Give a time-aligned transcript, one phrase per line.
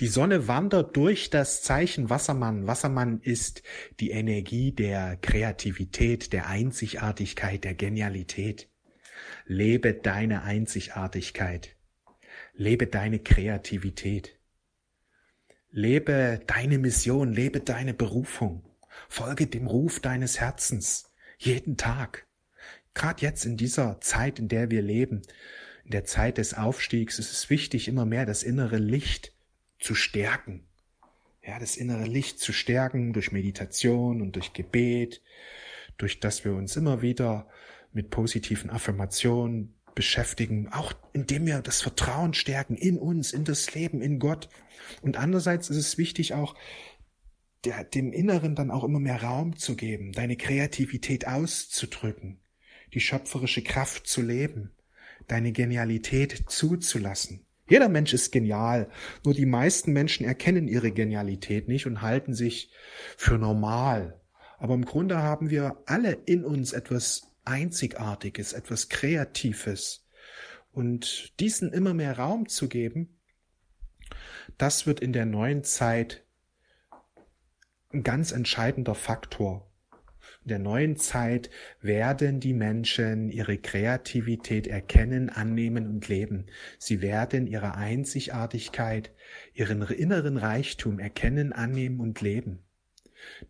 [0.00, 2.68] Die Sonne wandert durch das Zeichen Wassermann.
[2.68, 3.64] Wassermann ist
[3.98, 8.68] die Energie der Kreativität, der Einzigartigkeit, der Genialität.
[9.44, 11.74] Lebe deine Einzigartigkeit.
[12.54, 14.38] Lebe deine Kreativität.
[15.70, 18.64] Lebe deine Mission, lebe deine Berufung.
[19.08, 21.12] Folge dem Ruf deines Herzens.
[21.38, 22.28] Jeden Tag.
[22.94, 25.22] Gerade jetzt in dieser Zeit, in der wir leben,
[25.84, 29.32] in der Zeit des Aufstiegs, ist es wichtig, immer mehr das innere Licht
[29.78, 30.66] zu stärken.
[31.42, 35.22] Ja, das innere Licht zu stärken durch Meditation und durch Gebet,
[35.96, 37.48] durch das wir uns immer wieder
[37.92, 44.00] mit positiven Affirmationen beschäftigen, auch indem wir das Vertrauen stärken in uns, in das Leben,
[44.00, 44.48] in Gott.
[45.02, 46.54] Und andererseits ist es wichtig auch,
[47.64, 52.40] der, dem Inneren dann auch immer mehr Raum zu geben, deine Kreativität auszudrücken,
[52.94, 54.70] die schöpferische Kraft zu leben,
[55.26, 57.47] deine Genialität zuzulassen.
[57.68, 58.88] Jeder Mensch ist genial,
[59.24, 62.72] nur die meisten Menschen erkennen ihre Genialität nicht und halten sich
[63.16, 64.20] für normal.
[64.58, 70.06] Aber im Grunde haben wir alle in uns etwas Einzigartiges, etwas Kreatives.
[70.72, 73.18] Und diesen immer mehr Raum zu geben,
[74.56, 76.24] das wird in der neuen Zeit
[77.92, 79.67] ein ganz entscheidender Faktor
[80.44, 81.50] der neuen Zeit
[81.80, 86.46] werden die Menschen ihre Kreativität erkennen, annehmen und leben.
[86.78, 89.10] Sie werden ihre Einzigartigkeit,
[89.52, 92.64] ihren inneren Reichtum erkennen, annehmen und leben.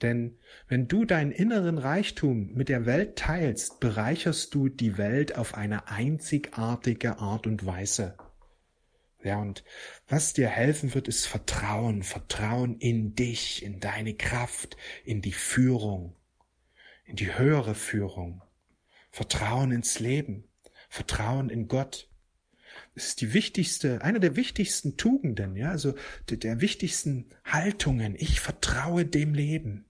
[0.00, 5.54] Denn wenn du deinen inneren Reichtum mit der Welt teilst, bereicherst du die Welt auf
[5.54, 8.16] eine einzigartige Art und Weise.
[9.22, 9.64] Ja, und
[10.06, 16.14] was dir helfen wird, ist Vertrauen, Vertrauen in dich, in deine Kraft, in die Führung
[17.06, 18.42] in die höhere Führung,
[19.10, 20.44] Vertrauen ins Leben,
[20.88, 22.10] Vertrauen in Gott.
[22.94, 25.94] Es ist die wichtigste, eine der wichtigsten Tugenden, ja, also
[26.28, 28.16] der, der wichtigsten Haltungen.
[28.18, 29.86] Ich vertraue dem Leben.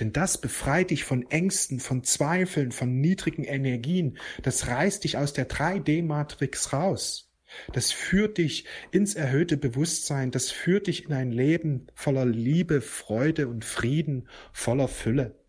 [0.00, 4.18] Denn das befreit dich von Ängsten, von Zweifeln, von niedrigen Energien.
[4.42, 7.30] Das reißt dich aus der 3D-Matrix raus.
[7.72, 10.32] Das führt dich ins erhöhte Bewusstsein.
[10.32, 15.43] Das führt dich in ein Leben voller Liebe, Freude und Frieden, voller Fülle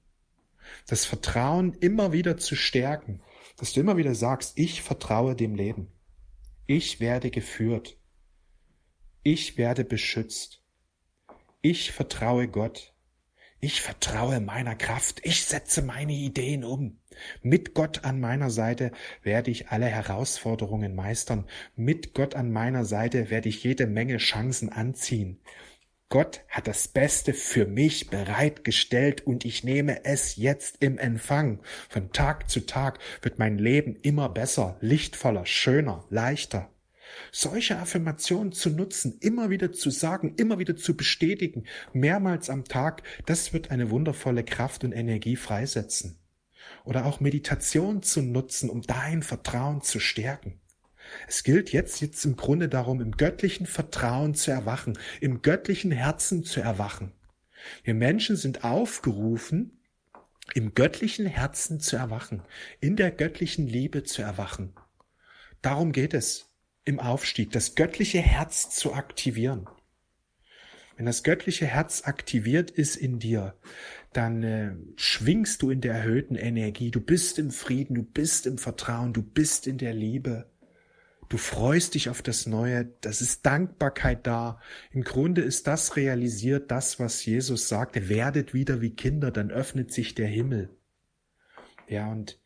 [0.87, 3.21] das Vertrauen immer wieder zu stärken,
[3.57, 5.91] dass du immer wieder sagst, ich vertraue dem Leben.
[6.67, 7.97] Ich werde geführt.
[9.23, 10.61] Ich werde beschützt.
[11.61, 12.93] Ich vertraue Gott.
[13.59, 15.21] Ich vertraue meiner Kraft.
[15.23, 16.99] Ich setze meine Ideen um.
[17.41, 18.91] Mit Gott an meiner Seite
[19.23, 21.47] werde ich alle Herausforderungen meistern.
[21.75, 25.39] Mit Gott an meiner Seite werde ich jede Menge Chancen anziehen.
[26.15, 31.59] Gott hat das Beste für mich bereitgestellt und ich nehme es jetzt im Empfang.
[31.89, 36.69] Von Tag zu Tag wird mein Leben immer besser, lichtvoller, schöner, leichter.
[37.33, 43.03] Solche Affirmationen zu nutzen, immer wieder zu sagen, immer wieder zu bestätigen, mehrmals am Tag,
[43.25, 46.17] das wird eine wundervolle Kraft und Energie freisetzen.
[46.85, 50.61] Oder auch Meditation zu nutzen, um dein Vertrauen zu stärken.
[51.27, 56.43] Es gilt jetzt, jetzt im Grunde darum, im göttlichen Vertrauen zu erwachen, im göttlichen Herzen
[56.43, 57.11] zu erwachen.
[57.83, 59.79] Wir Menschen sind aufgerufen,
[60.53, 62.43] im göttlichen Herzen zu erwachen,
[62.79, 64.73] in der göttlichen Liebe zu erwachen.
[65.61, 66.51] Darum geht es
[66.83, 69.67] im Aufstieg, das göttliche Herz zu aktivieren.
[70.95, 73.55] Wenn das göttliche Herz aktiviert ist in dir,
[74.13, 78.57] dann äh, schwingst du in der erhöhten Energie, du bist im Frieden, du bist im
[78.57, 80.49] Vertrauen, du bist in der Liebe.
[81.35, 84.61] Du freust dich auf das Neue, das ist Dankbarkeit da.
[84.93, 89.91] Im Grunde ist das realisiert, das, was Jesus sagte, werdet wieder wie Kinder, dann öffnet
[89.91, 90.69] sich der Himmel.
[91.89, 92.39] Ja, und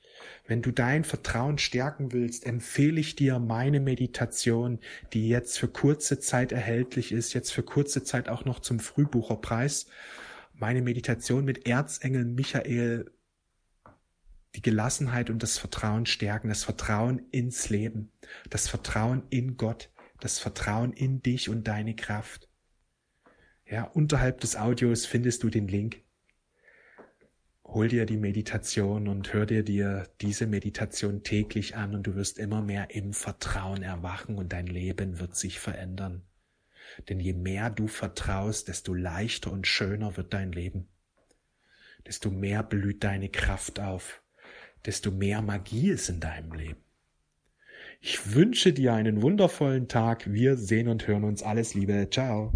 [0.47, 4.79] wenn du dein Vertrauen stärken willst, empfehle ich dir meine Meditation,
[5.13, 9.85] die jetzt für kurze Zeit erhältlich ist, jetzt für kurze Zeit auch noch zum Frühbucherpreis.
[10.55, 13.11] Meine Meditation mit Erzengel Michael
[14.55, 18.11] die Gelassenheit und das Vertrauen stärken, das Vertrauen ins Leben,
[18.49, 22.49] das Vertrauen in Gott, das Vertrauen in dich und deine Kraft.
[23.65, 26.03] Ja, unterhalb des Audios findest du den Link.
[27.63, 32.39] Hol dir die Meditation und hör dir dir diese Meditation täglich an und du wirst
[32.39, 36.23] immer mehr im Vertrauen erwachen und dein Leben wird sich verändern.
[37.07, 40.87] Denn je mehr du vertraust, desto leichter und schöner wird dein Leben.
[42.07, 44.23] Desto mehr blüht deine Kraft auf
[44.85, 46.83] desto mehr Magie ist in deinem Leben.
[48.01, 50.31] Ich wünsche dir einen wundervollen Tag.
[50.31, 51.43] Wir sehen und hören uns.
[51.43, 52.07] Alles Liebe.
[52.09, 52.53] Ciao.